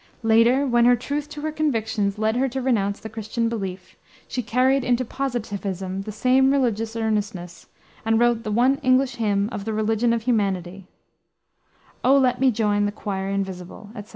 [0.23, 3.95] Later, when her truth to her convictions led her to renounce the Christian belief,
[4.27, 7.67] she carried into Positivism the same religious earnestness,
[8.03, 10.87] and wrote the one English hymn of the religion of humanity:
[12.03, 14.09] "O, let me join the choir invisible," etc.